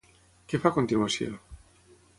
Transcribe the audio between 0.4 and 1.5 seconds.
Què fa a continuació?